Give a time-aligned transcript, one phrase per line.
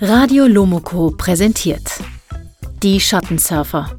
[0.00, 2.02] Radio Lomoko präsentiert
[2.82, 3.96] Die Schattensurfer.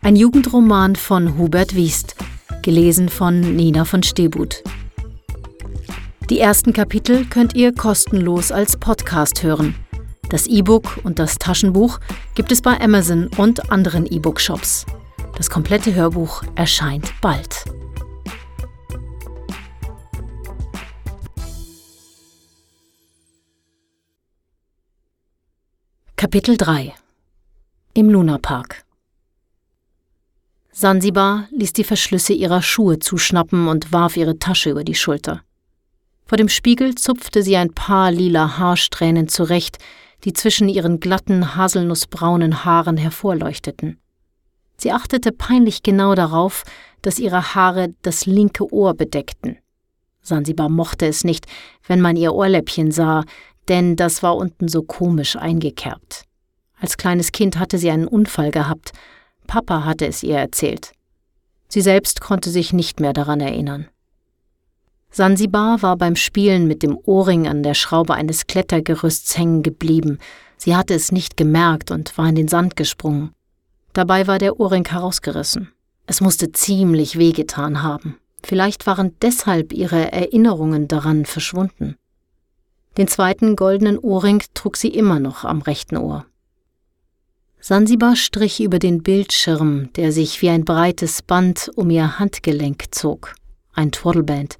[0.00, 2.16] Ein Jugendroman von Hubert Wiest,
[2.62, 4.62] gelesen von Nina von Stebut.
[6.30, 9.74] Die ersten Kapitel könnt ihr kostenlos als Podcast hören.
[10.30, 12.00] Das E-Book und das Taschenbuch
[12.34, 14.86] gibt es bei Amazon und anderen E-Book-Shops.
[15.36, 17.64] Das komplette Hörbuch erscheint bald.
[26.20, 26.92] Kapitel 3
[27.94, 28.82] Im Lunapark
[30.72, 35.42] Sansibar ließ die Verschlüsse ihrer Schuhe zuschnappen und warf ihre Tasche über die Schulter.
[36.26, 39.78] Vor dem Spiegel zupfte sie ein paar lila Haarsträhnen zurecht,
[40.24, 44.00] die zwischen ihren glatten, haselnussbraunen Haaren hervorleuchteten.
[44.76, 46.64] Sie achtete peinlich genau darauf,
[47.00, 49.58] dass ihre Haare das linke Ohr bedeckten.
[50.20, 51.46] Sansibar mochte es nicht,
[51.86, 53.24] wenn man ihr Ohrläppchen sah,
[53.68, 56.24] denn das war unten so komisch eingekerbt.
[56.80, 58.92] Als kleines Kind hatte sie einen Unfall gehabt.
[59.46, 60.92] Papa hatte es ihr erzählt.
[61.68, 63.88] Sie selbst konnte sich nicht mehr daran erinnern.
[65.10, 70.18] Sansibar war beim Spielen mit dem Ohrring an der Schraube eines Klettergerüsts hängen geblieben.
[70.56, 73.32] Sie hatte es nicht gemerkt und war in den Sand gesprungen.
[73.92, 75.72] Dabei war der Ohrring herausgerissen.
[76.06, 78.18] Es musste ziemlich wehgetan haben.
[78.42, 81.96] Vielleicht waren deshalb ihre Erinnerungen daran verschwunden.
[82.98, 86.26] Den zweiten goldenen Ohrring trug sie immer noch am rechten Ohr.
[87.60, 93.34] Sansibar strich über den Bildschirm, der sich wie ein breites Band um ihr Handgelenk zog.
[93.72, 94.58] Ein Twaddleband.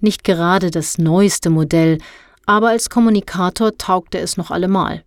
[0.00, 1.98] Nicht gerade das neueste Modell,
[2.46, 5.04] aber als Kommunikator taugte es noch allemal.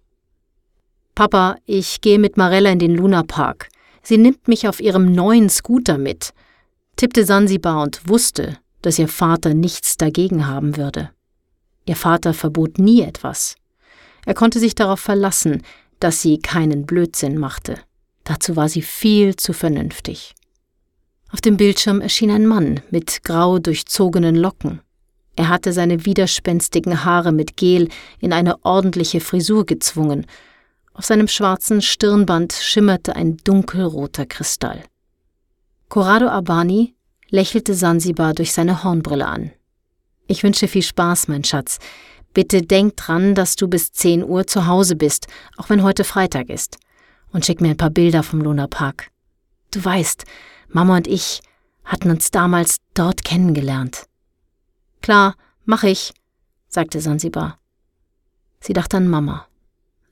[1.15, 3.69] Papa, ich gehe mit Marella in den Lunapark.
[4.01, 6.33] Sie nimmt mich auf ihrem neuen Scooter mit,
[6.97, 11.11] tippte Sansibar und wusste, dass ihr Vater nichts dagegen haben würde.
[11.85, 13.55] Ihr Vater verbot nie etwas.
[14.25, 15.63] Er konnte sich darauf verlassen,
[15.99, 17.79] dass sie keinen Blödsinn machte.
[18.23, 20.33] Dazu war sie viel zu vernünftig.
[21.31, 24.81] Auf dem Bildschirm erschien ein Mann mit grau durchzogenen Locken.
[25.35, 27.89] Er hatte seine widerspenstigen Haare mit Gel
[28.19, 30.27] in eine ordentliche Frisur gezwungen.
[30.93, 34.83] Auf seinem schwarzen Stirnband schimmerte ein dunkelroter Kristall.
[35.89, 36.95] Corrado Abani
[37.29, 39.51] lächelte Sansibar durch seine Hornbrille an.
[40.33, 41.77] Ich wünsche viel Spaß, mein Schatz.
[42.33, 45.27] Bitte denk dran, dass du bis 10 Uhr zu Hause bist,
[45.57, 46.79] auch wenn heute Freitag ist.
[47.31, 49.11] Und schick mir ein paar Bilder vom Luna Park.
[49.69, 50.23] Du weißt,
[50.69, 51.41] Mama und ich
[51.85, 54.07] hatten uns damals dort kennengelernt.
[55.03, 55.35] Klar,
[55.65, 56.15] mach ich,
[56.67, 57.59] sagte Sansibar.
[58.59, 59.45] Sie dachte an Mama.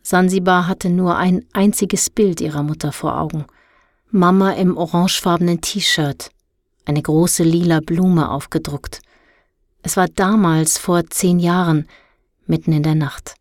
[0.04, 3.46] Sansibar hatte nur ein einziges Bild ihrer Mutter vor Augen.
[4.12, 6.30] Mama im orangefarbenen T-Shirt,
[6.86, 9.02] eine große lila Blume aufgedruckt.
[9.84, 11.88] Es war damals vor zehn Jahren,
[12.46, 13.36] mitten in der Nacht.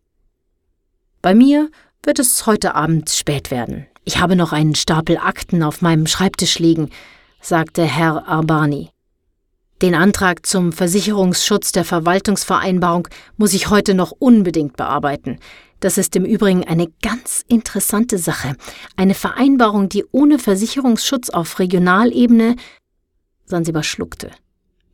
[1.22, 1.70] Bei mir
[2.02, 3.86] wird es heute Abend spät werden.
[4.04, 6.90] Ich habe noch einen Stapel Akten auf meinem Schreibtisch liegen,
[7.40, 8.90] sagte Herr Arbani.
[9.82, 15.38] Den Antrag zum Versicherungsschutz der Verwaltungsvereinbarung muss ich heute noch unbedingt bearbeiten.
[15.80, 18.56] Das ist im Übrigen eine ganz interessante Sache.
[18.96, 22.56] Eine Vereinbarung, die ohne Versicherungsschutz auf Regionalebene
[23.46, 24.30] Sansibar schluckte.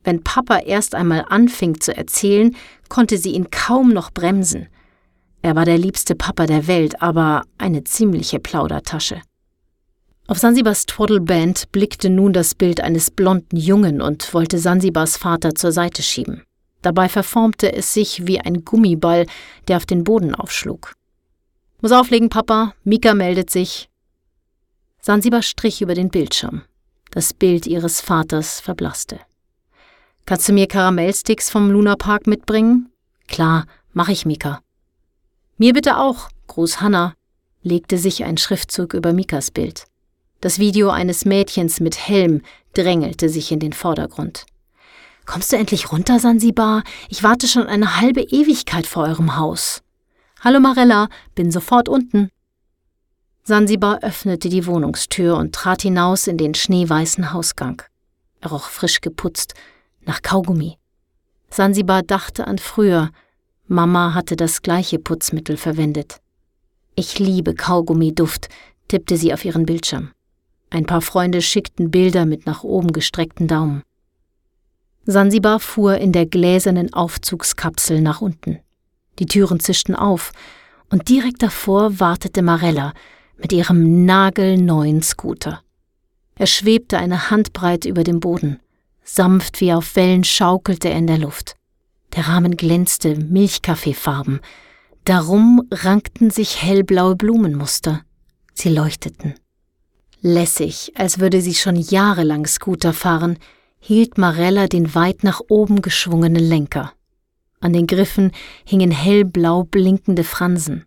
[0.06, 2.55] Wenn Papa erst einmal anfing zu erzählen,
[2.89, 4.69] konnte sie ihn kaum noch bremsen.
[5.43, 9.21] Er war der liebste Papa der Welt, aber eine ziemliche Plaudertasche.
[10.28, 15.72] Auf Sansibars Twaddleband blickte nun das Bild eines blonden Jungen und wollte Sansibars Vater zur
[15.72, 16.44] Seite schieben.
[16.83, 19.27] Dabei verformte es sich wie ein Gummiball,
[19.67, 20.94] der auf den Boden aufschlug.
[21.81, 22.75] Muss auflegen, Papa.
[22.84, 23.88] Mika meldet sich.
[25.00, 26.62] Sansibar strich über den Bildschirm.
[27.11, 29.19] Das Bild ihres Vaters verblasste.
[30.26, 32.91] Kannst du mir Karamellsticks vom Lunapark mitbringen?
[33.28, 34.60] Klar, mach ich, Mika.
[35.56, 37.14] Mir bitte auch, Gruß Hanna,
[37.62, 39.84] legte sich ein Schriftzug über Mikas Bild.
[40.41, 42.42] Das Video eines Mädchens mit Helm
[42.75, 44.47] drängelte sich in den Vordergrund.
[45.26, 46.82] Kommst du endlich runter, Sansibar?
[47.08, 49.84] Ich warte schon eine halbe Ewigkeit vor eurem Haus.
[50.40, 52.31] Hallo Marella, bin sofort unten.
[53.44, 57.82] Sansibar öffnete die Wohnungstür und trat hinaus in den schneeweißen Hausgang.
[58.40, 59.55] Er roch frisch geputzt,
[60.06, 60.79] nach Kaugummi.
[61.50, 63.11] Sansibar dachte an früher.
[63.67, 66.20] Mama hatte das gleiche Putzmittel verwendet.
[66.94, 68.49] Ich liebe Kaugummiduft,
[68.88, 70.12] tippte sie auf ihren Bildschirm.
[70.70, 73.82] Ein paar Freunde schickten Bilder mit nach oben gestreckten Daumen.
[75.05, 78.59] Sansibar fuhr in der gläsernen Aufzugskapsel nach unten.
[79.19, 80.32] Die Türen zischten auf,
[80.91, 82.93] und direkt davor wartete Marella
[83.37, 85.62] mit ihrem nagelneuen Scooter.
[86.37, 88.61] Er schwebte eine Handbreit über dem Boden.
[89.08, 91.55] Sanft wie auf Wellen schaukelte er in der Luft.
[92.17, 94.41] Der Rahmen glänzte milchkaffeefarben.
[95.05, 98.03] Darum rankten sich hellblaue Blumenmuster.
[98.53, 99.35] Sie leuchteten.
[100.23, 103.38] Lässig, als würde sie schon jahrelang Scooter fahren,
[103.79, 106.93] hielt Marella den weit nach oben geschwungenen Lenker.
[107.61, 108.32] An den Griffen
[108.64, 110.85] hingen hellblau blinkende Fransen.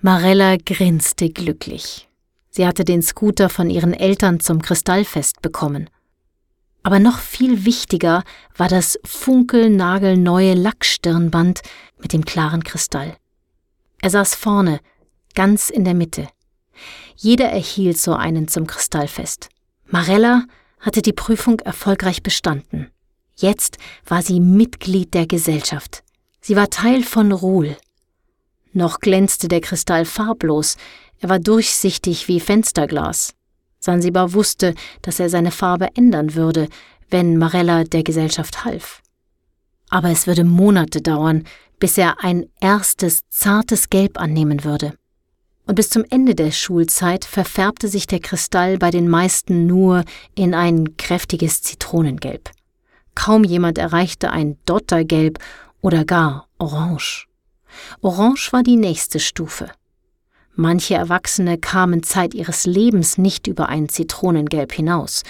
[0.00, 2.08] Marella grinste glücklich.
[2.50, 5.88] Sie hatte den Scooter von ihren Eltern zum Kristallfest bekommen.
[6.86, 8.22] Aber noch viel wichtiger
[8.56, 11.62] war das funkelnagelneue Lackstirnband
[11.98, 13.16] mit dem klaren Kristall.
[14.00, 14.78] Er saß vorne,
[15.34, 16.28] ganz in der Mitte.
[17.16, 19.48] Jeder erhielt so einen zum Kristallfest.
[19.86, 20.44] Marella
[20.78, 22.92] hatte die Prüfung erfolgreich bestanden.
[23.34, 26.04] Jetzt war sie Mitglied der Gesellschaft.
[26.40, 27.76] Sie war Teil von Ruhl.
[28.72, 30.76] Noch glänzte der Kristall farblos,
[31.18, 33.34] er war durchsichtig wie Fensterglas.
[33.78, 36.68] Sansibar wusste, dass er seine Farbe ändern würde,
[37.10, 39.02] wenn Marella der Gesellschaft half.
[39.90, 41.44] Aber es würde Monate dauern,
[41.78, 44.94] bis er ein erstes zartes Gelb annehmen würde
[45.66, 50.54] und bis zum Ende der Schulzeit verfärbte sich der Kristall bei den meisten nur in
[50.54, 52.50] ein kräftiges Zitronengelb.
[53.14, 55.38] Kaum jemand erreichte ein Dottergelb
[55.80, 57.26] oder gar Orange.
[58.00, 59.70] Orange war die nächste Stufe.
[60.56, 65.22] Manche Erwachsene kamen Zeit ihres Lebens nicht über ein Zitronengelb hinaus.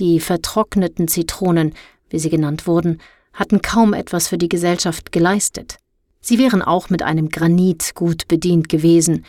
[0.00, 1.74] Die vertrockneten Zitronen,
[2.10, 3.00] wie sie genannt wurden,
[3.32, 5.76] hatten kaum etwas für die Gesellschaft geleistet.
[6.20, 9.24] Sie wären auch mit einem Granit gut bedient gewesen,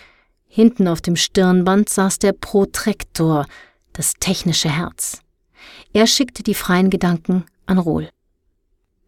[0.56, 3.46] Hinten auf dem Stirnband saß der Protrektor,
[3.92, 5.20] das technische Herz.
[5.92, 8.10] Er schickte die freien Gedanken an Rohl.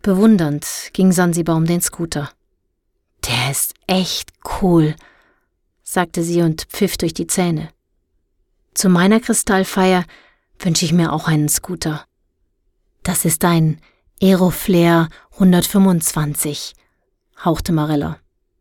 [0.01, 2.31] Bewundernd ging Sansibar um den Scooter.
[3.25, 4.94] Der ist echt cool,
[5.89, 7.69] sagte sie und pfiff durch die Zähne.
[8.74, 10.04] Zu meiner Kristallfeier
[10.60, 12.04] wünsche ich mir auch einen Scooter.
[13.04, 13.80] Das ist ein
[14.22, 16.74] Aeroflare 125,
[17.45, 18.19] hauchte Marella.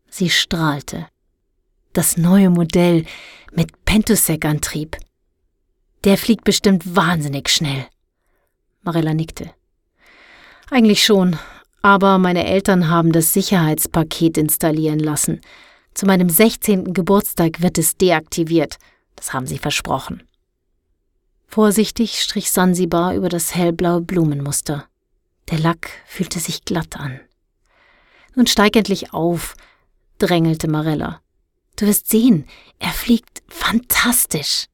[0.09, 1.07] Sie strahlte
[1.91, 3.05] das neue Modell
[3.51, 4.95] mit Pentosec-Antrieb.
[6.05, 7.87] Der fliegt bestimmt wahnsinnig schnell.
[8.83, 9.51] Marilla nickte.
[10.69, 11.37] Eigentlich schon,
[11.81, 15.41] aber meine Eltern haben das Sicherheitspaket installieren lassen.
[15.97, 16.93] Zu meinem 16.
[16.93, 18.77] Geburtstag wird es deaktiviert.
[19.15, 20.21] Das haben sie versprochen.
[21.47, 24.85] Vorsichtig strich Sansibar über das hellblaue Blumenmuster.
[25.49, 27.19] Der Lack fühlte sich glatt an.
[28.35, 29.55] Nun steig endlich auf,
[30.19, 31.19] drängelte Marella.
[31.77, 32.45] Du wirst sehen,
[32.77, 34.65] er fliegt fantastisch.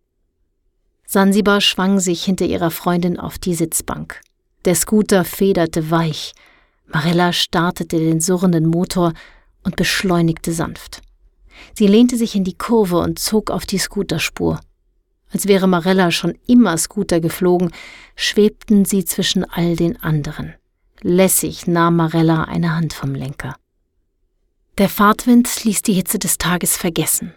[1.08, 4.20] Sansibar schwang sich hinter ihrer Freundin auf die Sitzbank.
[4.66, 6.34] Der Scooter federte weich.
[6.86, 9.14] Marella startete den surrenden Motor
[9.64, 11.02] und beschleunigte sanft.
[11.74, 14.60] Sie lehnte sich in die Kurve und zog auf die Scooterspur.
[15.32, 17.72] Als wäre Marella schon immer Scooter geflogen,
[18.16, 20.54] schwebten sie zwischen all den anderen.
[21.02, 23.56] Lässig nahm Marella eine Hand vom Lenker.
[24.78, 27.34] Der Fahrtwind ließ die Hitze des Tages vergessen.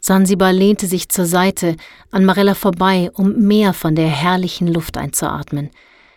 [0.00, 1.76] Sansibar lehnte sich zur Seite,
[2.10, 5.70] an Marella vorbei, um mehr von der herrlichen Luft einzuatmen.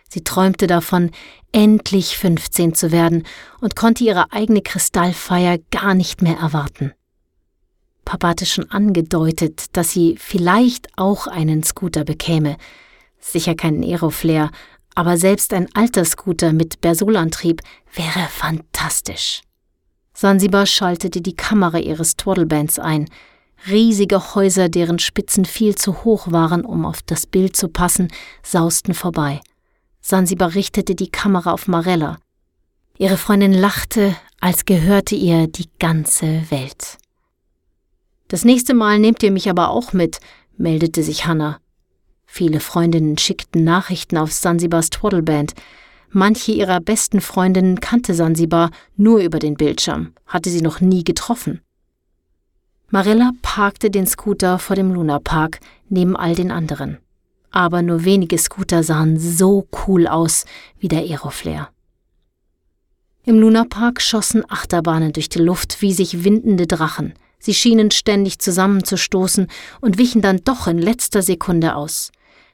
[0.08, 1.10] Sie träumte davon,
[1.52, 3.24] endlich 15 zu werden
[3.60, 6.92] und konnte ihre eigene Kristallfeier gar nicht mehr erwarten.
[8.12, 12.58] Papa hatte schon angedeutet, dass sie vielleicht auch einen Scooter bekäme.
[13.18, 14.50] Sicher keinen Aeroflare,
[14.94, 17.62] aber selbst ein alter Scooter mit Bersolantrieb
[17.94, 19.40] wäre fantastisch.
[20.12, 23.08] Sansibar schaltete die Kamera ihres Twaddlebands ein.
[23.66, 28.08] Riesige Häuser, deren Spitzen viel zu hoch waren, um auf das Bild zu passen,
[28.42, 29.40] sausten vorbei.
[30.02, 32.18] Sansibar richtete die Kamera auf Marella.
[32.98, 36.98] Ihre Freundin lachte, als gehörte ihr die ganze Welt.
[38.32, 40.18] Das nächste Mal nehmt ihr mich aber auch mit,
[40.56, 41.58] meldete sich Hannah.
[42.24, 45.52] Viele Freundinnen schickten Nachrichten auf Sansibars Twaddleband.
[46.08, 51.60] Manche ihrer besten Freundinnen kannte Sansibar nur über den Bildschirm, hatte sie noch nie getroffen.
[52.88, 55.60] Marilla parkte den Scooter vor dem Lunapark
[55.90, 56.96] neben all den anderen.
[57.50, 60.46] Aber nur wenige Scooter sahen so cool aus
[60.78, 61.68] wie der Aeroflare.
[63.26, 67.12] Im Lunapark schossen Achterbahnen durch die Luft wie sich windende Drachen.
[67.44, 69.48] Sie schienen ständig zusammenzustoßen
[69.80, 72.12] und wichen dann doch in letzter Sekunde aus.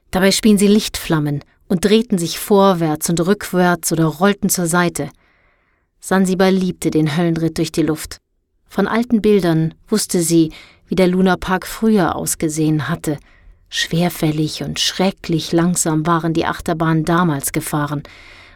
[0.09, 5.11] Dabei spien sie Lichtflammen und drehten sich vorwärts und rückwärts oder rollten zur Seite.
[5.99, 8.17] Sansibar liebte den Höllenritt durch die Luft.
[8.67, 10.51] Von alten Bildern wusste sie,
[10.87, 13.19] wie der Lunapark früher ausgesehen hatte.
[13.69, 18.01] Schwerfällig und schrecklich langsam waren die Achterbahnen damals gefahren.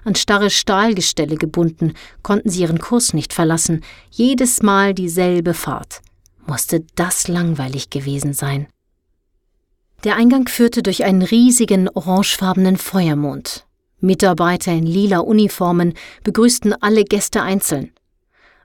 [0.03, 6.01] An starre Stahlgestelle gebunden, konnten sie ihren Kurs nicht verlassen, jedes Mal dieselbe Fahrt.
[6.45, 8.67] Musste das langweilig gewesen sein.
[10.03, 13.65] Der Eingang führte durch einen riesigen orangefarbenen Feuermond.
[13.99, 17.93] Mitarbeiter in lila Uniformen begrüßten alle Gäste einzeln.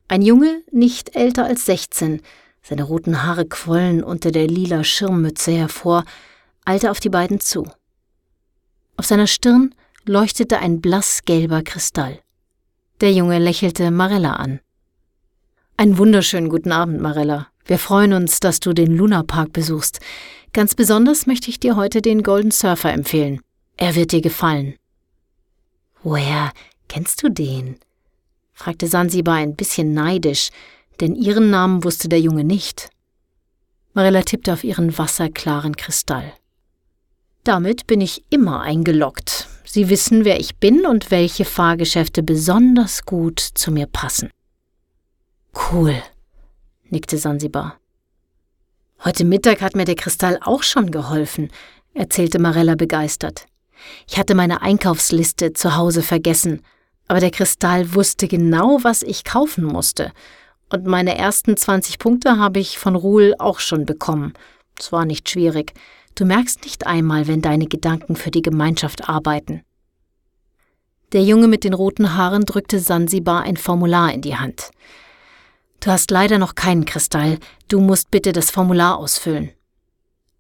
[0.09, 2.23] Ein Junge, nicht älter als 16,
[2.63, 6.05] seine roten Haare quollen unter der lila Schirmmütze hervor,
[6.65, 7.71] eilte auf die beiden zu.
[8.97, 12.19] Auf seiner Stirn leuchtete ein blassgelber Kristall.
[13.01, 14.61] Der Junge lächelte Marella an.
[15.77, 17.47] Einen wunderschönen guten Abend, Marella.
[17.69, 20.01] Wir freuen uns, dass du den Luna Park besuchst.
[20.55, 23.43] Ganz besonders möchte ich dir heute den Golden Surfer empfehlen.
[23.77, 24.75] Er wird dir gefallen.
[26.03, 26.51] Woher
[26.89, 27.77] kennst du den?
[28.55, 30.49] fragte Sansibar ein bisschen neidisch,
[31.01, 32.89] denn ihren Namen wusste der Junge nicht.
[33.93, 36.33] Marilla tippte auf ihren wasserklaren Kristall.
[37.45, 39.47] Damit bin ich immer eingeloggt.
[39.65, 44.31] Sie wissen, wer ich bin und welche Fahrgeschäfte besonders gut zu mir passen.
[45.71, 46.03] Cool,
[46.91, 47.79] nickte Sansibar.
[49.05, 51.51] Heute Mittag hat mir der Kristall auch schon geholfen,
[51.95, 53.47] erzählte Marella begeistert.
[54.09, 56.63] Ich hatte meine Einkaufsliste zu Hause vergessen,
[57.07, 60.13] aber der Kristall wusste genau, was ich kaufen musste.
[60.71, 64.35] Und meine ersten 20 Punkte habe ich von Ruhl auch schon bekommen.
[64.79, 65.73] Es war nicht schwierig.
[66.15, 69.63] Du merkst nicht einmal, wenn deine Gedanken für die Gemeinschaft arbeiten.
[71.13, 74.71] Der Junge mit den roten Haaren drückte Sansibar ein Formular in die Hand.
[75.81, 79.53] Du hast leider noch keinen Kristall, du musst bitte das Formular ausfüllen.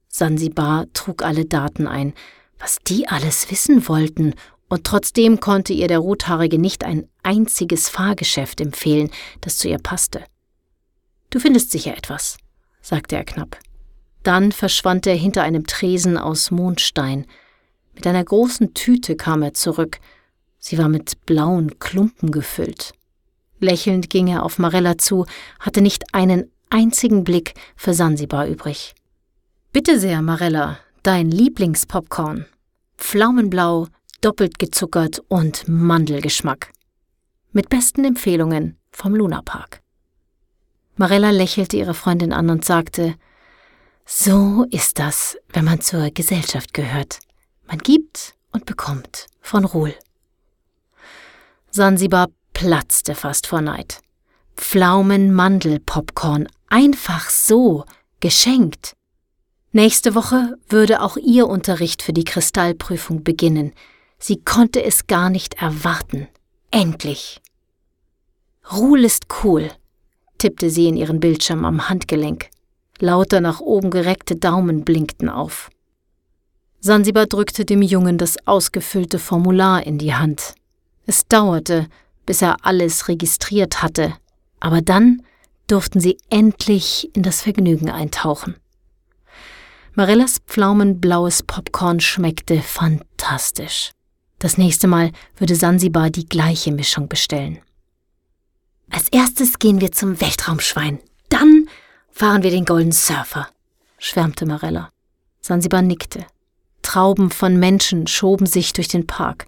[0.09, 2.13] Sansibar trug alle Daten ein,
[2.59, 4.35] was die alles wissen wollten,
[4.69, 10.25] und trotzdem konnte ihr der Rothaarige nicht ein einziges Fahrgeschäft empfehlen, das zu ihr passte.
[11.31, 12.37] Du findest sicher etwas,
[12.83, 13.59] sagte er knapp.
[14.23, 17.27] Dann verschwand er hinter einem Tresen aus Mondstein.
[17.95, 20.01] Mit einer großen Tüte kam er zurück.
[20.59, 22.93] Sie war mit blauen Klumpen gefüllt.
[23.61, 25.27] Lächelnd ging er auf Marella zu,
[25.61, 28.95] hatte nicht einen einzigen Blick für Sansibar übrig.
[29.73, 32.47] Bitte sehr, Marella, dein Lieblingspopcorn.
[32.97, 33.87] Pflaumenblau,
[34.21, 36.73] doppelt gezuckert und Mandelgeschmack.
[37.53, 39.81] Mit besten Empfehlungen vom Lunapark.
[40.97, 43.15] Marella lächelte ihre Freundin an und sagte,
[44.05, 47.21] so ist das, wenn man zur Gesellschaft gehört.
[47.67, 49.95] Man gibt und bekommt von Ruhl.
[51.71, 54.01] Sansibar platzte fast vor Neid.
[54.57, 57.85] Pflaumen-Mandel-Popcorn, einfach so,
[58.19, 58.97] geschenkt.
[59.71, 63.75] Nächste Woche würde auch ihr Unterricht für die Kristallprüfung beginnen.
[64.19, 66.27] Sie konnte es gar nicht erwarten.
[66.73, 67.41] Endlich.
[68.73, 69.71] Ruhl ist cool,
[70.39, 72.51] tippte sie in ihren Bildschirm am Handgelenk.
[72.99, 75.71] Lauter nach oben gereckte Daumen blinkten auf.
[76.81, 80.57] Sansibar drückte dem Jungen das ausgefüllte Formular in die Hand.
[81.07, 81.87] Es dauerte,
[82.29, 84.13] bis er alles registriert hatte,
[84.61, 85.23] aber dann
[85.67, 88.57] durften sie endlich in das Vergnügen eintauchen.
[89.95, 93.93] Marellas pflaumenblaues Popcorn schmeckte fantastisch.
[94.39, 97.61] Das nächste Mal würde Sansibar die gleiche Mischung bestellen.
[98.91, 100.99] Als erstes gehen wir zum Weltraumschwein.
[101.31, 101.67] Dann
[102.11, 103.49] Fahren wir den Golden Surfer,
[103.97, 104.91] schwärmte Marella.
[105.41, 106.27] Sansibar nickte.
[106.83, 109.47] Trauben von Menschen schoben sich durch den Park.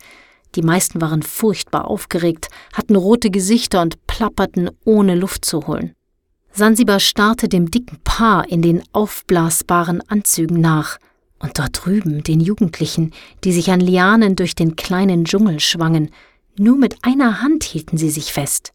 [0.55, 5.95] Die meisten waren furchtbar aufgeregt, hatten rote Gesichter und plapperten, ohne Luft zu holen.
[6.53, 10.99] Sansibar starrte dem dicken Paar in den aufblasbaren Anzügen nach
[11.39, 13.13] und dort drüben den Jugendlichen,
[13.45, 16.11] die sich an Lianen durch den kleinen Dschungel schwangen.
[16.59, 18.73] Nur mit einer Hand hielten sie sich fest.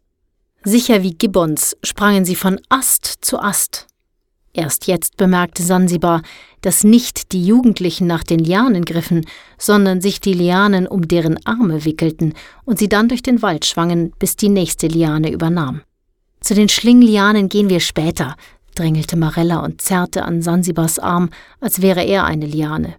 [0.64, 3.86] Sicher wie Gibbons sprangen sie von Ast zu Ast.
[4.56, 6.22] Erst jetzt bemerkte Sansibar,
[6.62, 9.26] dass nicht die Jugendlichen nach den Lianen griffen,
[9.58, 12.32] sondern sich die Lianen um deren Arme wickelten
[12.64, 15.82] und sie dann durch den Wald schwangen, bis die nächste Liane übernahm.
[16.40, 18.34] Zu den Schlinglianen gehen wir später,
[18.74, 21.28] drängelte Marella und zerrte an Sansibars Arm,
[21.60, 22.94] als wäre er eine Liane.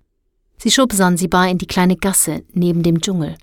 [0.59, 3.35] Sie schob Sansibar in die kleine Gasse neben dem Dschungel.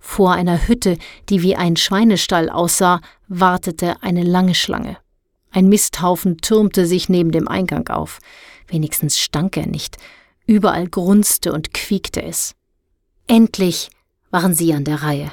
[0.00, 4.96] Vor einer Hütte, die wie ein Schweinestall aussah, wartete eine lange Schlange.
[5.52, 8.18] Ein Misthaufen türmte sich neben dem Eingang auf.
[8.66, 9.98] Wenigstens stank er nicht.
[10.46, 12.54] Überall grunzte und quiekte es.
[13.26, 13.90] Endlich
[14.30, 15.30] waren sie an der Reihe.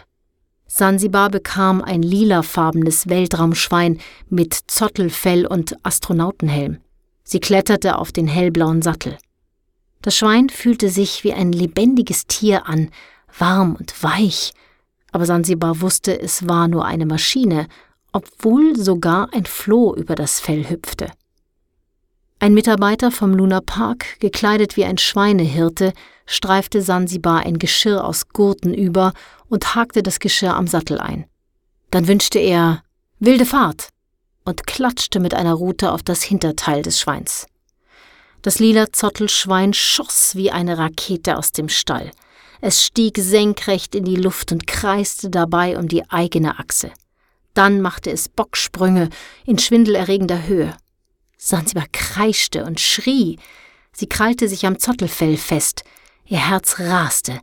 [0.68, 4.00] Sansibar bekam ein lilafarbenes Weltraumschwein
[4.30, 6.78] mit Zottelfell und Astronautenhelm.
[7.24, 9.18] Sie kletterte auf den hellblauen Sattel.
[10.02, 12.92] Das Schwein fühlte sich wie ein lebendiges Tier an,
[13.38, 14.54] warm und weich,
[15.12, 17.68] aber Sansibar wusste, es war nur eine Maschine,
[18.12, 21.12] obwohl sogar ein Floh über das Fell hüpfte.
[22.40, 25.94] Ein Mitarbeiter vom Luna Park, gekleidet wie ein Schweinehirte,
[26.26, 29.14] streifte Sansibar ein Geschirr aus Gurten über
[29.50, 31.26] und hakte das Geschirr am Sattel ein.
[31.92, 32.84] Dann wünschte er
[33.20, 33.90] wilde Fahrt
[34.46, 37.46] und klatschte mit einer Rute auf das Hinterteil des Schweins.
[38.42, 42.12] Das lila Zottelschwein schoss wie eine Rakete aus dem Stall.
[42.62, 46.92] Es stieg senkrecht in die Luft und kreiste dabei um die eigene Achse.
[47.60, 49.10] Dann machte es Bocksprünge
[49.46, 50.78] in schwindelerregender Höhe.
[51.38, 53.38] Sansibar kreischte und schrie.
[53.92, 55.84] Sie krallte sich am Zottelfell fest.
[56.26, 57.42] Ihr Herz raste.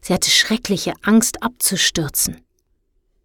[0.00, 2.44] Sie hatte schreckliche Angst abzustürzen.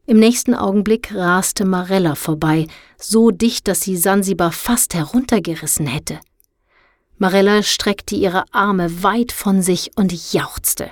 [0.08, 2.66] Im nächsten Augenblick raste Marella vorbei,
[2.98, 6.20] so dicht, dass sie Sansibar fast heruntergerissen hätte.
[7.20, 10.90] Marella streckte ihre Arme weit von sich und jauchzte.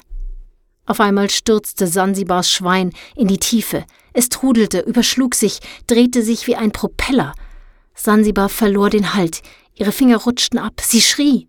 [0.89, 3.85] Auf einmal stürzte Sansibars Schwein in die Tiefe.
[4.11, 7.35] Es trudelte, überschlug sich, drehte sich wie ein Propeller.
[7.93, 9.43] Sansibar verlor den Halt,
[9.75, 11.47] ihre Finger rutschten ab, sie schrie.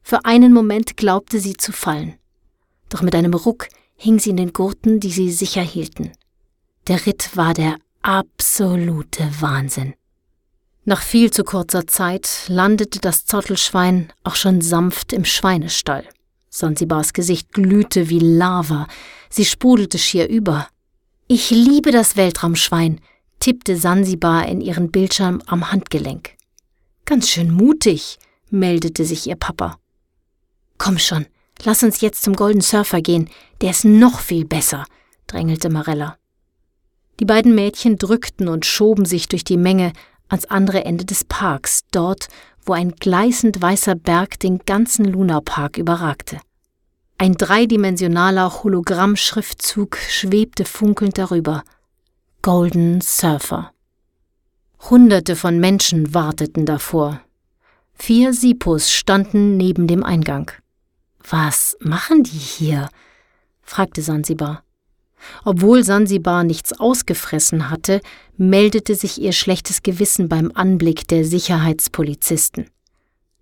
[0.00, 2.14] Für einen Moment glaubte sie zu fallen.
[2.88, 3.66] Doch mit einem Ruck
[3.96, 6.12] hing sie in den Gurten, die sie sicher hielten.
[6.86, 9.94] Der Ritt war der absolute Wahnsinn.
[10.84, 16.04] Nach viel zu kurzer Zeit landete das Zottelschwein auch schon sanft im Schweinestall.
[16.54, 18.86] Sansibars Gesicht glühte wie Lava.
[19.30, 20.68] Sie sprudelte schier über.
[21.26, 23.00] Ich liebe das Weltraumschwein,
[23.40, 26.36] tippte Sansibar in ihren Bildschirm am Handgelenk.
[27.06, 28.18] Ganz schön mutig,
[28.50, 29.78] meldete sich ihr Papa.
[30.76, 31.24] Komm schon,
[31.64, 33.30] lass uns jetzt zum Golden Surfer gehen,
[33.62, 34.84] der ist noch viel besser,
[35.28, 36.18] drängelte Marella.
[37.18, 39.94] Die beiden Mädchen drückten und schoben sich durch die Menge
[40.28, 42.28] ans andere Ende des Parks, dort,
[42.64, 46.38] wo ein gleißend weißer Berg den ganzen Lunapark überragte.
[47.18, 51.62] Ein dreidimensionaler Hologrammschriftzug schwebte funkelnd darüber.
[52.42, 53.72] Golden Surfer.
[54.90, 57.20] Hunderte von Menschen warteten davor.
[57.94, 60.50] Vier Sipos standen neben dem Eingang.
[61.28, 62.88] Was machen die hier?
[63.62, 64.64] fragte Sansibar.
[65.44, 68.00] Obwohl Sansibar nichts ausgefressen hatte,
[68.36, 72.66] meldete sich ihr schlechtes Gewissen beim Anblick der Sicherheitspolizisten.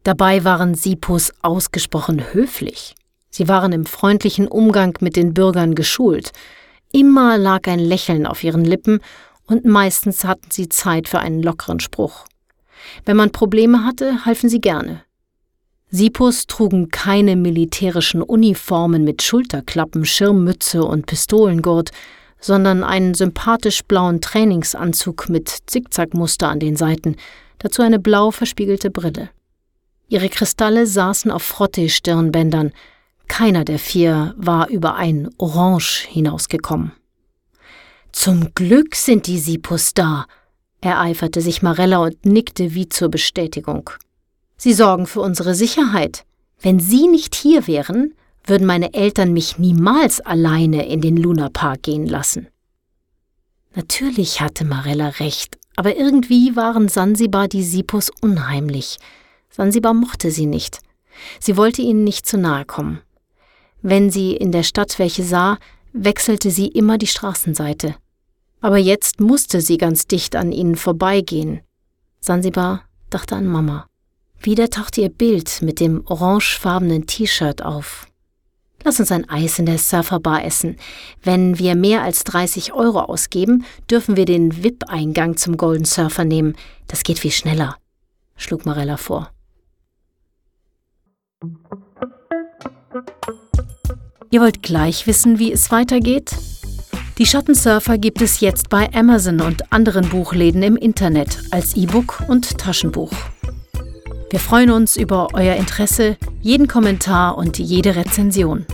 [0.02, 2.94] Dabei waren Sipos ausgesprochen höflich.
[3.30, 6.32] Sie waren im freundlichen Umgang mit den Bürgern geschult.
[6.92, 9.00] Immer lag ein Lächeln auf ihren Lippen
[9.46, 12.24] und meistens hatten sie Zeit für einen lockeren Spruch.
[13.04, 15.02] Wenn man Probleme hatte, halfen sie gerne.
[15.92, 21.90] Sipos trugen keine militärischen Uniformen mit Schulterklappen, Schirmmütze und Pistolengurt,
[22.38, 27.16] sondern einen sympathisch blauen Trainingsanzug mit Zickzackmuster an den Seiten,
[27.58, 29.30] dazu eine blau verspiegelte Brille.
[30.08, 32.72] Ihre Kristalle saßen auf Frottee-Stirnbändern,
[33.26, 36.92] keiner der vier war über ein Orange hinausgekommen.
[38.12, 40.26] Zum Glück sind die Sipos da,
[40.80, 43.90] ereiferte sich Marella und nickte wie zur Bestätigung.
[44.62, 46.26] Sie sorgen für unsere Sicherheit.
[46.60, 48.12] Wenn Sie nicht hier wären,
[48.44, 52.46] würden meine Eltern mich niemals alleine in den Lunapark gehen lassen.
[53.74, 58.98] Natürlich hatte Marella recht, aber irgendwie waren Sansibar die Sipos unheimlich.
[59.48, 60.80] Sansibar mochte sie nicht.
[61.38, 63.00] Sie wollte ihnen nicht zu nahe kommen.
[63.80, 65.56] Wenn sie in der Stadt welche sah,
[65.94, 67.94] wechselte sie immer die Straßenseite.
[68.60, 71.62] Aber jetzt musste sie ganz dicht an ihnen vorbeigehen.
[72.20, 73.89] Sansibar dachte an Mama.
[74.42, 78.06] Wieder tauchte ihr Bild mit dem orangefarbenen T-Shirt auf.
[78.82, 80.76] Lass uns ein Eis in der Surferbar essen.
[81.22, 86.56] Wenn wir mehr als 30 Euro ausgeben, dürfen wir den VIP-Eingang zum Golden Surfer nehmen.
[86.86, 87.76] Das geht viel schneller,
[88.36, 89.30] schlug Marella vor.
[94.30, 96.34] Ihr wollt gleich wissen, wie es weitergeht?
[97.18, 102.56] Die Schattensurfer gibt es jetzt bei Amazon und anderen Buchläden im Internet als E-Book und
[102.56, 103.12] Taschenbuch.
[104.30, 108.64] Wir freuen uns über euer Interesse, jeden Kommentar und jede Rezension.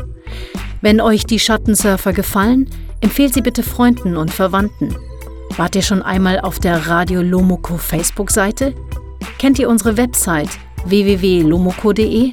[0.82, 2.68] Wenn euch die Schattensurfer gefallen,
[3.00, 4.94] empfehlt sie bitte Freunden und Verwandten.
[5.56, 8.74] Wart ihr schon einmal auf der Radio Lomoko Facebook-Seite?
[9.38, 10.50] Kennt ihr unsere Website
[10.84, 12.32] www.lomoko.de?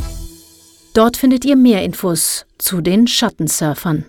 [0.94, 4.06] Dort findet ihr mehr Infos zu den Schattensurfern.